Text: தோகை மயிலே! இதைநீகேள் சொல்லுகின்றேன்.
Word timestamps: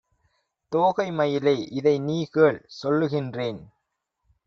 தோகை 0.71 1.11
மயிலே! 1.11 1.55
இதைநீகேள் 1.71 2.59
சொல்லுகின்றேன். 2.83 3.61